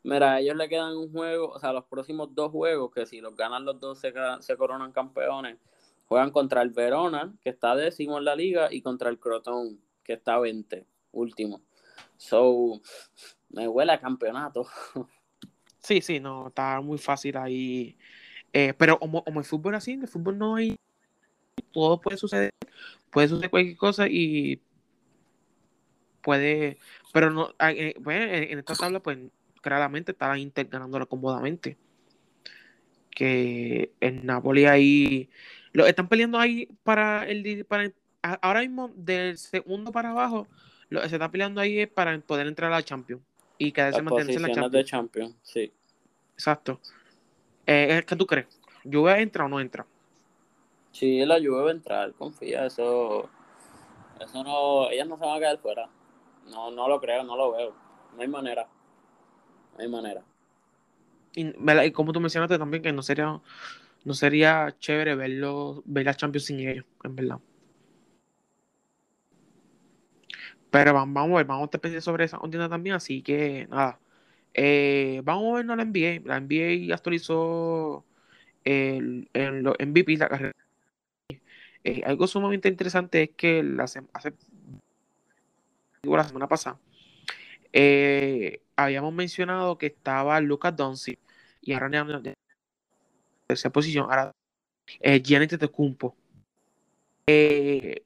[0.03, 3.21] Mira, a ellos le quedan un juego, o sea, los próximos dos juegos, que si
[3.21, 5.59] los ganan los dos se, se coronan campeones,
[6.07, 10.15] juegan contra el Verona, que está décimo en la liga, y contra el Crotón, que
[10.15, 11.61] está 20, último.
[12.17, 12.81] So,
[13.51, 14.67] me huele a campeonato.
[15.81, 17.97] Sí, sí, no, está muy fácil ahí.
[18.53, 20.77] Eh, pero como, el fútbol así, en el fútbol no hay.
[21.73, 22.51] Todo puede suceder.
[23.11, 24.61] Puede suceder cualquier cosa y.
[26.21, 26.79] Puede.
[27.15, 27.55] Pero no.
[27.59, 29.19] Ah, eh, pues, en, esta tabla, pues
[29.63, 31.79] claramente está Inter ganándolo cómodamente.
[33.11, 35.31] Que el Napoli ahí.
[35.73, 37.91] Lo están peleando ahí para el, para
[38.41, 40.47] ahora mismo del segundo para abajo,
[40.89, 43.23] lo que se está peleando ahí es para poder entrar a la Champions
[43.59, 44.73] y quedarse mantenerse en la Champions.
[44.73, 45.73] de Champions, sí.
[46.35, 46.81] Exacto.
[47.67, 48.47] Eh, ¿Qué tú crees?
[48.85, 49.87] ¿Juve entra o no entra?
[50.93, 53.29] Sí, la Juve va a entrar, confía, eso
[54.21, 55.89] eso no, ellas no se van a quedar fuera.
[56.51, 57.75] No, no lo creo, no lo veo.
[58.17, 58.67] No hay manera.
[59.77, 60.23] No hay manera.
[61.35, 63.41] Y, y como tú mencionaste también que no sería
[64.05, 67.39] no sería chévere verlo, ver la Champions sin ellos, en verdad.
[70.71, 73.99] Pero vamos, a ver, vamos a estar sobre esa onda también, así que nada.
[74.55, 76.23] Eh, vamos a vernos la NBA.
[76.27, 78.05] La NBA actualizó
[78.65, 80.55] el, el, los MVP, la carrera.
[81.85, 84.03] Eh, algo sumamente interesante es que la, hace,
[86.03, 86.79] la semana pasada
[87.73, 91.19] eh, habíamos mencionado que estaba Lucas Doncic
[91.63, 92.35] y ahora en
[93.49, 94.35] esa posición ahora
[95.01, 96.17] eh, Giannis Antetokounmpo
[97.27, 98.03] eh,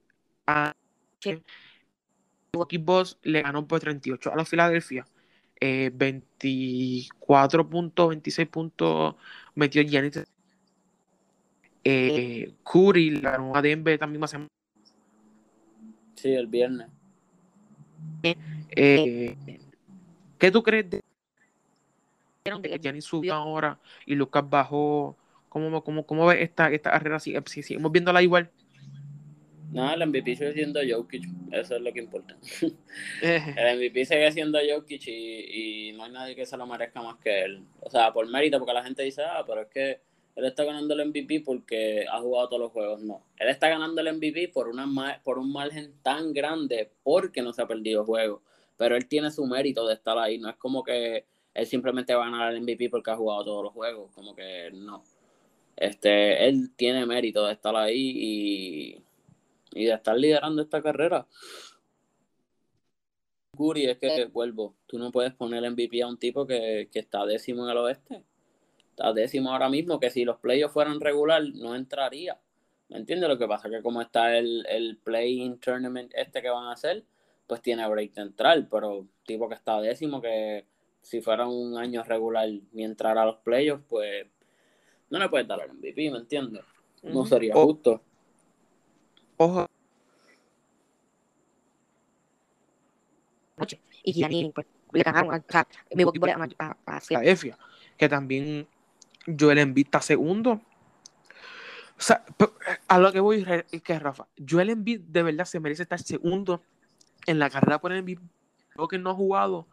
[2.52, 5.06] Boss le ganó por 38 a los Philadelphia.
[5.58, 9.14] Eh, 24 puntos, 26 puntos
[9.54, 10.24] metió Giannis.
[11.84, 14.36] Eh, Curry le ganó a Denver también más
[16.16, 16.88] Sí, el viernes.
[18.22, 19.36] Eh,
[20.38, 21.00] ¿Qué tú crees de
[22.44, 25.16] de que Giannis subió ahora y Lucas bajó?
[25.48, 27.18] ¿Cómo, cómo, cómo ves esta, esta carrera?
[27.18, 28.50] Si, si seguimos viéndola igual.
[29.72, 32.36] No, el MVP sigue siendo Jokic, eso es lo que importa.
[33.22, 37.00] Eh, El MVP sigue siendo Jokic y, y no hay nadie que se lo merezca
[37.02, 37.64] más que él.
[37.80, 40.00] O sea, por mérito, porque la gente dice, ah, pero es que
[40.36, 43.00] él está ganando el MVP porque ha jugado todos los juegos.
[43.02, 47.40] No, él está ganando el MVP por, una, ma- por un margen tan grande porque
[47.42, 48.42] no se ha perdido juegos.
[48.76, 50.38] Pero él tiene su mérito de estar ahí.
[50.38, 53.64] No es como que él simplemente va a ganar el MVP porque ha jugado todos
[53.64, 54.10] los juegos.
[54.14, 55.02] Como que no.
[55.76, 59.02] Este, él tiene mérito de estar ahí y,
[59.72, 61.26] y de estar liderando esta carrera.
[63.54, 67.26] Guri, es que vuelvo, tú no puedes poner MVP a un tipo que, que está
[67.26, 68.24] décimo en el oeste.
[68.90, 72.38] Está décimo ahora mismo, que si los playoffs fueran regular, no entraría.
[72.88, 73.28] ¿Me entiendes?
[73.28, 76.72] Lo que pasa es que como está el, el play-in tournament este que van a
[76.72, 77.04] hacer,
[77.46, 80.66] pues tiene break de entrar, pero tipo que está décimo, que
[81.00, 84.26] si fuera un año regular ni entrar a los playoffs, pues
[85.10, 86.62] no le puedes dar el MVP, ¿me entiendes?
[87.02, 88.02] No sería justo.
[89.44, 89.68] Ojo,
[94.04, 95.34] Y Gianni, pues, le ganaron.
[95.34, 97.58] O sea, mi a, a, a Filadelfia,
[97.96, 98.66] que también
[99.38, 100.60] Joel Embiid está segundo.
[101.96, 102.24] O sea,
[102.88, 106.62] a lo que voy es que Rafa, Joel Embiid de verdad se merece estar segundo
[107.26, 108.02] en la carrera por el
[108.70, 109.68] creo que no ha jugado,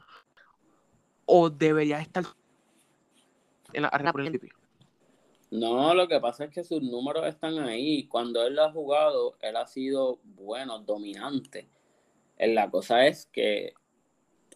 [1.25, 2.23] o debería estar
[3.73, 4.58] en la carrera por el MVP.
[5.51, 8.07] No, lo que pasa es que sus números están ahí.
[8.07, 11.69] Cuando él ha jugado, él ha sido bueno, dominante.
[12.37, 13.73] Eh, La cosa es que,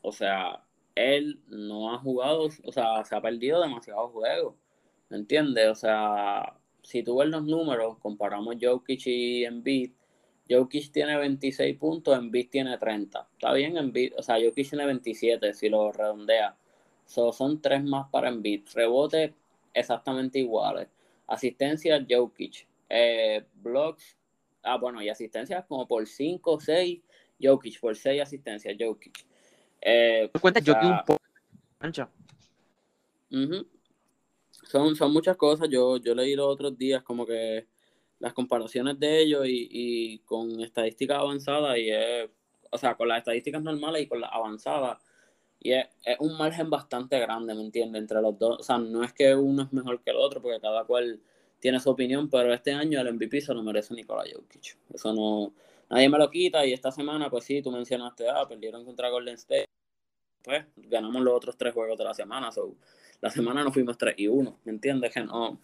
[0.02, 4.56] o sea, él no ha jugado, o sea, se ha perdido demasiados juegos.
[5.10, 5.70] ¿Me entiendes?
[5.70, 9.92] O sea, si tú ves los números, comparamos Jokic y Embiid.
[10.50, 13.30] Jokic tiene 26 puntos, Embiid tiene 30.
[13.34, 16.58] Está bien, Embiid, o sea, Jokic tiene 27 si lo redondea.
[17.06, 18.66] So, son tres más para Embiid.
[18.74, 19.34] Rebote
[19.74, 20.88] exactamente iguales.
[21.28, 22.68] Asistencia, Jokic.
[22.90, 24.18] Eh, blocks,
[24.62, 27.02] ah, bueno, y asistencias como por 5 o 6,
[27.42, 29.26] Jokic, por 6 asistencias, Jokic.
[29.82, 31.22] Eh, cuenta o un poco.
[34.64, 35.68] Son, son muchas cosas.
[35.70, 37.68] Yo, yo leí los otros días como que
[38.20, 42.30] las comparaciones de ellos y, y con estadísticas avanzadas y es,
[42.72, 44.98] o sea, con las estadísticas normales y con las avanzadas.
[45.64, 45.88] Y es,
[46.20, 48.02] un margen bastante grande, ¿me entiendes?
[48.02, 48.60] Entre los dos.
[48.60, 51.20] O sea, no es que uno es mejor que el otro, porque cada cual
[51.60, 54.78] tiene su opinión, pero este año el MVP se lo merece Nikola Jokic.
[54.94, 55.54] Eso no,
[55.90, 56.66] nadie me lo quita.
[56.66, 59.66] Y esta semana, pues sí, tú mencionaste, ah, perdieron contra Golden State.
[60.44, 62.52] Pues ganamos los otros tres juegos de la semana.
[62.52, 62.76] So,
[63.22, 65.14] la semana nos fuimos 3 y 1, ¿me entiendes?
[65.14, 65.62] Que no.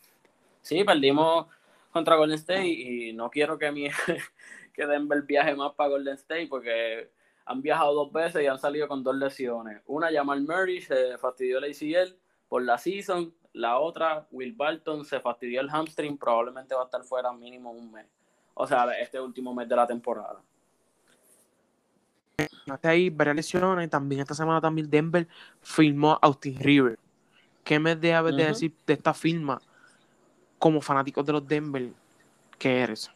[0.62, 1.48] Sí, perdimos
[1.92, 3.90] contra Golden State y no quiero que mi
[4.74, 7.10] que Denver viaje más para Golden State porque
[7.50, 9.82] han viajado dos veces y han salido con dos lesiones.
[9.88, 12.16] Una, Jamal Murray se fastidió el ACL
[12.48, 13.34] por la season.
[13.54, 17.92] La otra, Will Barton se fastidió el hamstring, probablemente va a estar fuera mínimo un
[17.92, 18.06] mes.
[18.54, 20.44] O sea, este último mes de la temporada.
[22.70, 23.90] Hasta ahí varias lesiones.
[23.90, 25.28] También esta semana también Denver
[25.60, 27.00] firmó a Austin River.
[27.64, 28.50] ¿Qué me debes de Ujú.
[28.52, 29.60] decir de esta firma
[30.60, 31.90] como fanáticos de los Denver
[32.60, 33.10] que eres?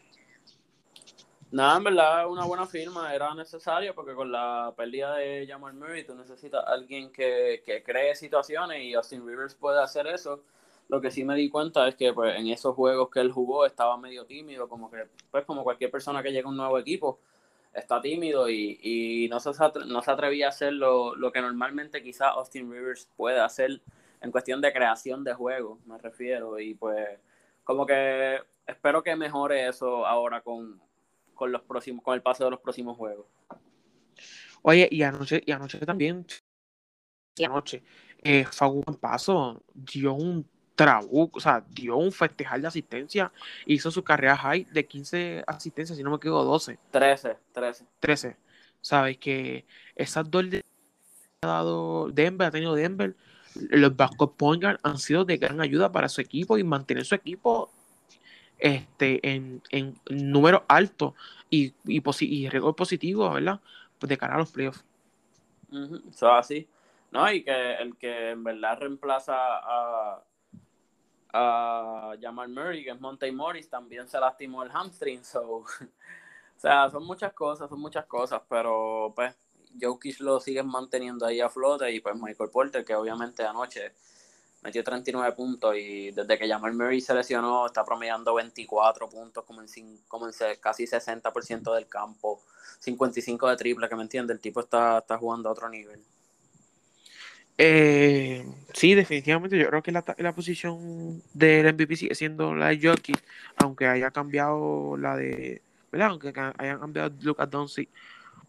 [1.54, 6.04] Nada, en verdad, una buena firma era necesaria porque con la pérdida de Jamal Murray
[6.04, 10.42] tú necesitas alguien que, que cree situaciones y Austin Rivers puede hacer eso.
[10.88, 13.68] Lo que sí me di cuenta es que pues, en esos juegos que él jugó
[13.68, 17.20] estaba medio tímido, como que pues como cualquier persona que llega a un nuevo equipo,
[17.72, 19.52] está tímido y, y no, se,
[19.86, 23.80] no se atrevía a hacer lo, lo que normalmente quizás Austin Rivers puede hacer
[24.22, 26.60] en cuestión de creación de juego, me refiero.
[26.60, 27.20] Y pues
[27.64, 30.82] como que espero que mejore eso ahora con,
[31.34, 33.26] con los próximos, con el paso de los próximos juegos.
[34.62, 36.26] Oye, y anoche, y anoche también,
[37.36, 37.84] y anoche,
[38.24, 43.32] eh, Facu Paso dio un trabuco, o sea, dio un festejar de asistencia,
[43.66, 47.86] hizo su carrera high de 15 asistencias, si no me equivoco, 12, 13, 13.
[48.00, 48.38] 13.
[48.82, 49.66] Sabes que
[49.96, 50.62] esas dos le
[51.42, 53.16] ha dado Denver, ha tenido Denver,
[53.56, 57.16] los backup point guard han sido de gran ayuda para su equipo y mantener su
[57.16, 57.72] equipo
[58.64, 61.14] este, en, en números altos
[61.50, 63.60] y, y, y récord positivo, ¿verdad?
[64.00, 64.86] Pues de cara a los playoffs.
[65.70, 66.68] Eso es así.
[67.12, 70.24] No, y que el que en verdad reemplaza a,
[71.34, 75.26] a Jamal Murray, que es Monte Morris, también se lastimó el hamstring.
[75.26, 75.44] So.
[75.60, 75.66] o
[76.56, 79.36] sea, son muchas cosas, son muchas cosas, pero pues
[79.80, 83.92] Jokic lo siguen manteniendo ahí a flote y pues Michael Porter, que obviamente anoche
[84.64, 89.62] metió 39 puntos y desde que Jamal Murray se lesionó está promediando 24 puntos como
[89.62, 89.68] en,
[90.08, 92.42] como en casi 60% del campo,
[92.80, 96.00] 55 de triple, que me entiende, el tipo está, está jugando a otro nivel.
[97.58, 102.80] Eh, sí, definitivamente yo creo que la, la posición del MVP sigue siendo la de
[102.82, 103.16] Jockey,
[103.58, 106.10] aunque haya cambiado la de, ¿verdad?
[106.10, 107.90] Aunque hayan cambiado Lucas Doncic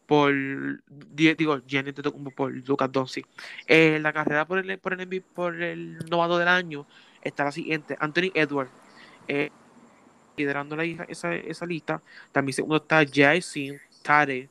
[0.06, 0.32] por
[1.14, 3.26] digo Giannis Antetokounmpo por Lucas Doncic.
[3.66, 6.86] Eh, la carrera por el por el MVP, por el novato del año
[7.22, 8.70] está la siguiente: Anthony Edwards
[9.28, 9.50] eh,
[10.36, 12.02] liderando la, esa, esa lista.
[12.32, 14.48] También segundo está Jason Tare,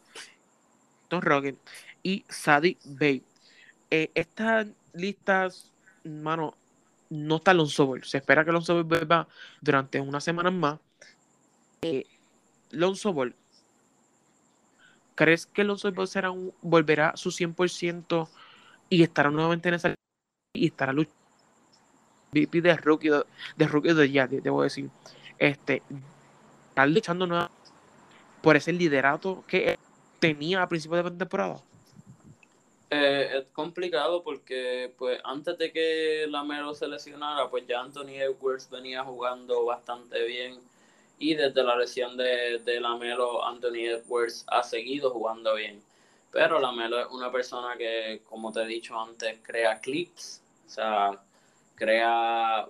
[1.08, 1.58] Tom Rogan
[2.02, 3.24] y Sadie Bay.
[3.92, 5.72] Eh, estas listas,
[6.04, 6.56] mano,
[7.10, 8.04] no está Alonso Ball.
[8.04, 9.28] Se espera que Alonso Ball vuelva
[9.62, 10.80] durante unas semanas más.
[11.82, 12.06] Eh,
[12.72, 13.36] Alonso Ball,
[15.16, 18.28] ¿crees que Alonso Ball será un, volverá a su 100%
[18.90, 19.94] y estará nuevamente en esa
[20.56, 21.24] y estará luchando
[22.34, 24.90] VP de rookie de, rookie de ya, debo decir.
[25.38, 25.82] Este,
[26.70, 27.50] está luchando nueva
[28.42, 29.78] por ese liderato que
[30.20, 31.62] tenía a principios de temporada.
[32.90, 38.70] Eh, es complicado porque pues antes de que Lamelo se lesionara, pues ya Anthony Edwards
[38.70, 40.60] venía jugando bastante bien
[41.24, 45.82] y desde la lesión de, de Lamelo, Anthony Edwards ha seguido jugando bien.
[46.32, 51.12] Pero Lamelo es una persona que, como te he dicho antes, crea clips, o sea,
[51.76, 52.68] crea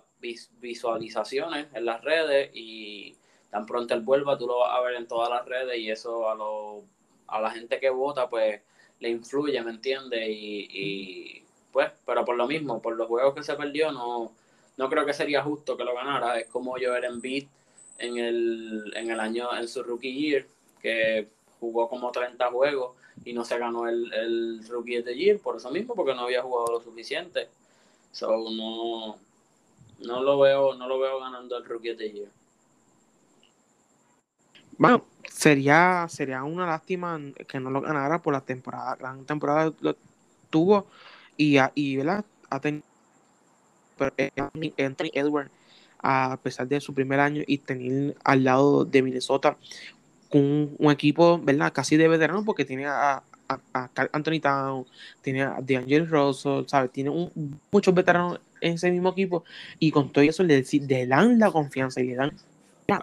[0.62, 3.16] visualizaciones en las redes y
[3.50, 6.30] tan pronto él vuelva, tú lo vas a ver en todas las redes y eso
[6.30, 6.84] a, lo,
[7.26, 8.62] a la gente que vota, pues
[9.00, 10.28] le influye, ¿me entiendes?
[10.30, 14.32] Y, pues, pero por lo mismo, por los juegos que se perdió, no,
[14.78, 16.40] no creo que sería justo que lo ganara.
[16.40, 17.48] Es como Joel Embiid
[17.98, 20.46] en el, en el año, en su rookie year,
[20.82, 21.28] que
[21.60, 25.72] jugó como 30 juegos y no se ganó el, el rookie de year por eso
[25.72, 27.50] mismo, porque no había jugado lo suficiente.
[28.12, 29.18] So, no,
[30.00, 32.30] no lo veo, no lo veo ganando el rookie de year.
[34.78, 38.96] Bueno, sería, sería una lástima que no lo ganara por la temporada.
[38.96, 39.72] Gran temporada
[40.50, 40.88] tuvo
[41.38, 42.26] y, y ¿verdad?
[42.50, 42.84] ha tenido
[44.18, 44.32] eh,
[44.84, 45.50] Anthony Edward
[46.04, 49.58] a pesar de su primer año y tener al lado de Minnesota
[50.32, 51.72] un, un equipo, ¿verdad?
[51.74, 54.86] Casi de veterano porque tiene a, a, Anthony Town,
[55.22, 56.92] tiene a DeAngelo Russell, ¿sabes?
[56.92, 57.32] Tiene
[57.72, 59.44] muchos veteranos en ese mismo equipo
[59.80, 62.32] y con todo eso le, le dan la confianza y le dan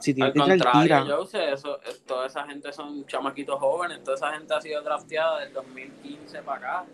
[0.01, 4.55] si Al contrario, yo sé, eso, toda esa gente son chamaquitos jóvenes, toda esa gente
[4.55, 6.87] ha sido drafteada del 2015 para acá,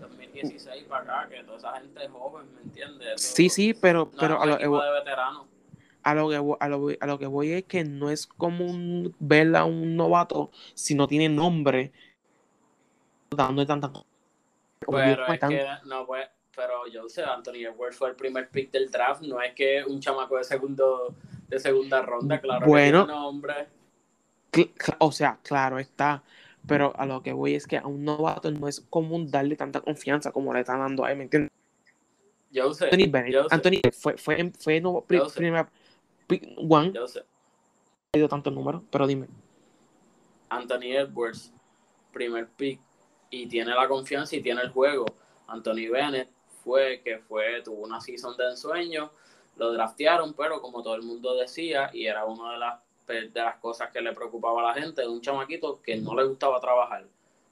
[0.00, 3.20] 2016 para acá, que toda esa gente es joven, ¿me entiendes?
[3.20, 5.14] sí, sí, pero, pero a, lo, de
[6.04, 9.54] a, lo que, a, lo, a lo que voy es que no es común ver
[9.56, 11.92] a un novato si no tiene nombre
[13.30, 13.90] dando tanta
[14.86, 18.90] pero es que no pues pero yo sé Anthony Edwards fue el primer pick del
[18.90, 21.16] draft no es que un chamaco de segundo
[21.48, 22.66] de segunda ronda, claro.
[22.66, 23.06] Bueno,
[24.50, 26.22] que o sea, claro está.
[26.66, 29.82] Pero a lo que voy es que a un novato no es común darle tanta
[29.82, 31.52] confianza como le están dando a él, ¿me entiendes?
[32.50, 32.86] Yo sé.
[32.86, 33.46] Anthony Bennett.
[33.50, 35.04] Anthony fue, fue, fue no,
[36.56, 36.92] one.
[36.92, 37.24] Yo sé.
[38.14, 39.28] Ha ido tantos números, pero dime.
[40.48, 41.52] Anthony Edwards,
[42.12, 42.80] primer pick,
[43.30, 45.04] y tiene la confianza y tiene el juego.
[45.48, 46.28] Anthony Bennett
[46.62, 49.10] fue que fue, tuvo una season de ensueño,
[49.56, 53.56] lo draftearon, pero como todo el mundo decía, y era una de las, de las
[53.56, 57.06] cosas que le preocupaba a la gente, de un chamaquito que no le gustaba trabajar.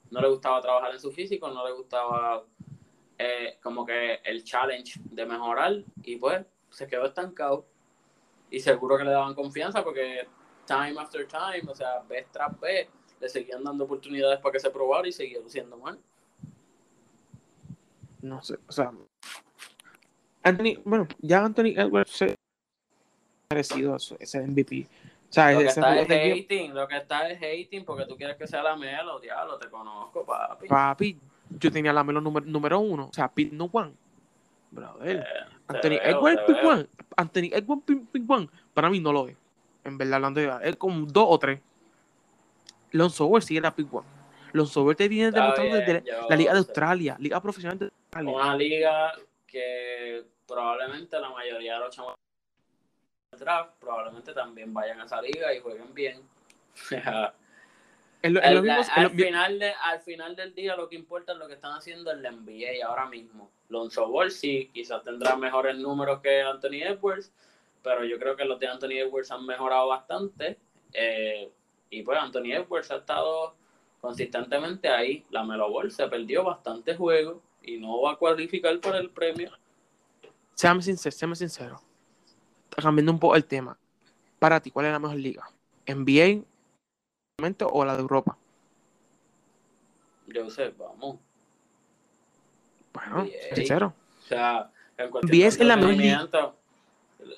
[0.09, 2.43] No le gustaba trabajar en su físico, no le gustaba
[3.17, 7.65] eh, como que el challenge de mejorar, y pues se quedó estancado.
[8.53, 10.27] Y seguro que le daban confianza porque
[10.67, 12.87] time after time, o sea, vez tras vez,
[13.19, 15.99] le seguían dando oportunidades para que se probara y seguía luciendo mal.
[18.21, 18.91] No sé, o sea,
[20.43, 22.35] Anthony, bueno, ya Anthony Edwards se ha
[23.47, 24.87] parecido ese MVP.
[25.29, 28.37] O sea, lo que está es hating, lo que está es hating porque tú quieres
[28.37, 30.67] que sea la Melo, diablo, te conozco, papi.
[30.67, 33.95] Papi, yo tenía la Melo número, número uno, o sea, Pete No One.
[34.73, 35.17] Brother.
[35.17, 35.23] Eh,
[35.67, 36.87] Anthony Edwards, Pick One.
[37.15, 37.83] Anthony Edwards,
[38.27, 38.49] One.
[38.73, 39.37] Para mí no lo es.
[39.83, 41.59] En verdad, hablando de es como dos o tres.
[42.91, 44.07] Lonzo Ball sí era Pick One.
[44.53, 48.31] Lonzo Ball te viene demostrando desde la Liga de Australia, Liga Profesional de Australia.
[48.31, 49.13] Una liga
[49.47, 52.15] que probablemente la mayoría de los chavos
[53.31, 56.21] del draft probablemente también vayan a esa liga y jueguen bien.
[58.23, 62.11] al, final de, al final del día lo que importa es lo que están haciendo
[62.11, 63.51] en la NBA ahora mismo.
[63.67, 67.33] Lonzo Ball sí, quizás tendrá mejores números que Anthony Edwards,
[67.81, 70.57] pero yo creo que los de Anthony Edwards han mejorado bastante.
[70.93, 71.51] Eh,
[71.89, 73.55] y pues Anthony Edwards ha estado
[73.99, 75.25] consistentemente ahí.
[75.29, 79.51] La Melo Ball se perdió bastante juego y no va a cualificar por el premio.
[80.55, 81.81] Séame sincero, séame sincero.
[82.81, 83.77] Cambiando un poco el tema.
[84.39, 85.43] Para ti, ¿cuál es la mejor liga?
[85.85, 86.45] ¿NBA
[87.71, 88.37] o la de Europa?
[90.27, 91.17] Yo sé, vamos.
[92.93, 93.55] Bueno, NBA.
[93.55, 93.93] sincero.
[94.19, 96.55] O sea, en cuestión NBA de entretenimiento,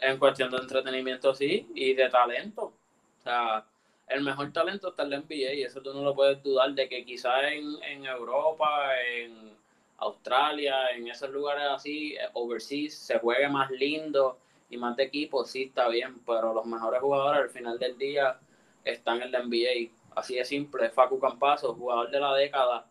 [0.01, 2.73] en cuestión de entretenimiento sí, y de talento.
[3.19, 3.65] O sea,
[4.09, 6.89] el mejor talento está en la NBA y eso tú no lo puedes dudar de
[6.89, 9.55] que quizás en, en Europa, en
[9.99, 14.37] Australia, en esos lugares así, eh, overseas, se juegue más lindo
[14.69, 18.37] y más de equipo, sí está bien, pero los mejores jugadores al final del día
[18.86, 19.91] están en la NBA.
[20.15, 22.88] Así de simple, Facu Campazo, jugador de la década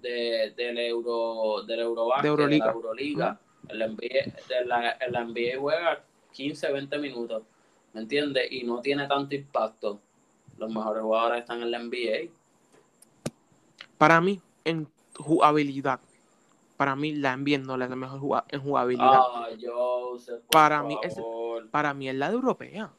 [0.00, 2.66] de, del Euro, del Eurobasket, De Euroliga.
[2.66, 3.40] de la Euroliga.
[3.68, 7.42] En la NBA, de la, en la NBA juega 15, 20 minutos,
[7.92, 8.50] ¿me entiendes?
[8.52, 10.00] Y no tiene tanto impacto.
[10.56, 12.30] Los mejores jugadores están en la NBA.
[13.98, 14.88] Para mí, en
[15.18, 16.00] jugabilidad,
[16.76, 19.20] para mí la NBA no es la mejor en jugabilidad.
[19.20, 21.20] Ah, Joseph, Para mí es-.
[21.70, 22.92] Para mí es la de europea.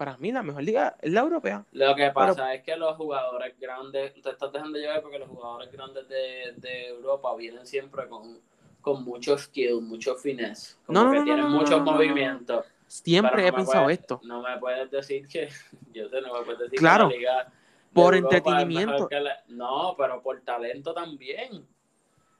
[0.00, 1.62] Para mí la mejor liga es la europea.
[1.72, 5.70] Lo que pasa es que los jugadores grandes, te estás dejando llevar porque los jugadores
[5.70, 8.40] grandes de, de Europa vienen siempre con,
[8.80, 12.64] con mucho skill, mucho finesse, como No, no, que no, tienen no, muchos movimientos.
[12.86, 14.20] Siempre he pensado puedes- esto.
[14.22, 15.50] No me puedes decir que,
[15.92, 17.52] yo sé, no me puedes decir Claro, que la liga
[17.92, 19.06] por Europa entretenimiento.
[19.10, 21.68] la- No, pero por talento también.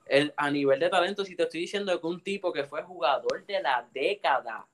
[0.07, 3.45] El, a nivel de talento, si te estoy diciendo que un tipo que fue jugador
[3.45, 4.65] de la década,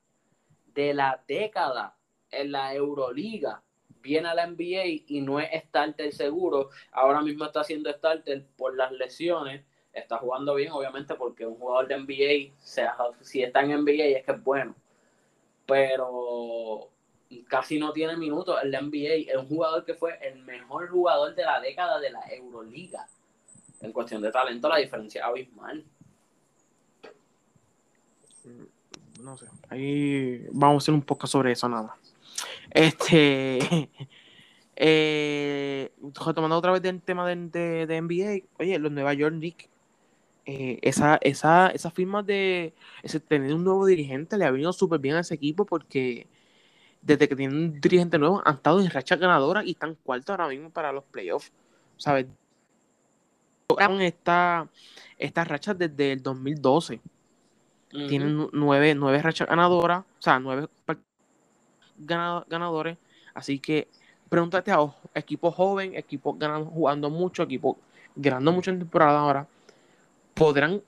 [0.72, 1.94] de la década
[2.30, 3.62] en la Euroliga,
[4.02, 8.76] viene a la NBA y no es starter seguro, ahora mismo está haciendo starter por
[8.76, 13.84] las lesiones, está jugando bien, obviamente, porque un jugador de NBA, sea, si está en
[13.84, 14.74] NBA es que es bueno,
[15.66, 16.90] pero
[17.48, 21.34] casi no tiene minutos en la NBA, es un jugador que fue el mejor jugador
[21.34, 23.06] de la década de la Euroliga.
[23.80, 25.84] En cuestión de talento, la diferencia es abismal.
[29.20, 29.46] No sé.
[29.68, 32.07] Ahí vamos a hacer un poco sobre eso nada más.
[32.70, 33.90] Este.
[34.76, 35.92] eh,
[36.26, 39.68] retomando otra vez del tema de, de- de NBA, oye, los Nueva York Knicks,
[40.46, 45.00] eh, esa, esa, esa firma de ese, tener un nuevo dirigente le ha venido súper
[45.00, 46.26] bien a ese equipo porque
[47.02, 50.48] desde que tienen un dirigente nuevo han estado en racha ganadora y están cuartos ahora
[50.48, 51.52] mismo para los playoffs.
[51.98, 52.26] ¿Sabes?
[54.00, 54.68] Esta,
[55.18, 57.00] esta racha desde el 2012
[58.08, 60.98] tienen nu- nueve, nueve rachas ganadoras, o sea, nueve par-
[61.98, 62.96] gana- ganadores.
[63.34, 63.88] Así que
[64.28, 64.78] pregúntate a
[65.14, 67.76] equipos joven, equipos ganando, jugando mucho, equipos
[68.14, 69.46] ganando mucho en temporada ahora,
[70.34, 70.82] podrán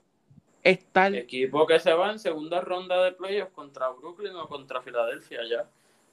[0.63, 1.13] estar.
[1.15, 5.65] Equipo que se va en segunda ronda de playoffs contra Brooklyn o contra Filadelfia ya.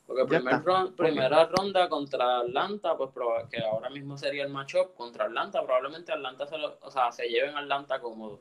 [0.07, 0.65] Porque Ya primer está.
[0.65, 3.11] ron- primera ronda contra Atlanta, pues
[3.51, 7.29] que ahora mismo sería el matchup contra Atlanta, probablemente Atlanta se lo, o sea, se
[7.29, 8.41] lleven a Atlanta cómodo.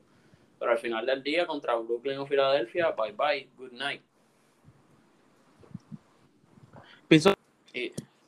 [0.58, 4.02] Pero al final del día contra Brooklyn o Filadelfia, bye bye, good night.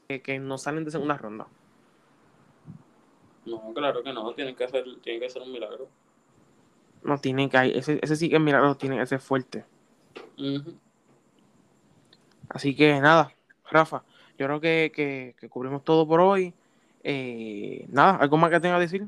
[0.09, 1.47] Que, que no salen de segunda ronda.
[3.47, 5.89] no, claro que no, tienen que hacer, tiene que ser un milagro.
[7.03, 9.65] No tienen que ese, ese sí que milagro tiene ese fuerte.
[10.37, 10.75] Ujú.
[12.49, 13.33] Así que nada,
[13.71, 14.03] Rafa,
[14.37, 16.53] yo creo que, que, que cubrimos todo por hoy.
[17.03, 19.07] Eh, nada, ¿algo más que tenga que decir?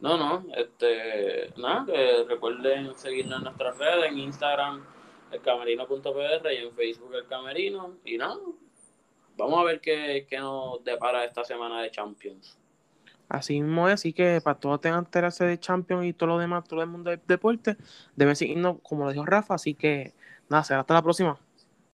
[0.00, 4.84] No, no, este, nada, que recuerden seguirnos en nuestras redes, en Instagram,
[5.30, 7.94] elcamerino.pr y en Facebook el camerino.
[8.04, 8.36] Y nada,
[9.36, 12.58] vamos a ver qué, qué nos depara esta semana de Champions.
[13.28, 16.64] Así mismo es, así que para todos tengan enterarse de Champions y todo lo demás,
[16.64, 17.76] todo el mundo del deporte,
[18.14, 20.12] deben seguirnos, como lo dijo Rafa, así que
[20.50, 21.38] nada, será hasta la próxima.